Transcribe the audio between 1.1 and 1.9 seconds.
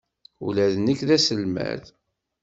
aselmad.